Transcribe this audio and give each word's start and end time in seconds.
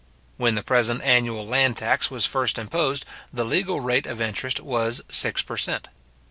When 0.37 0.55
the 0.55 0.63
present 0.63 1.03
annual 1.03 1.45
land 1.45 1.77
tax 1.77 2.09
was 2.09 2.25
first 2.25 2.57
imposed, 2.57 3.05
the 3.31 3.45
legal 3.45 3.81
rate 3.81 4.07
of 4.07 4.19
interest 4.19 4.59
was 4.59 5.03
six 5.09 5.43
per 5.43 5.57
cent. 5.57 5.89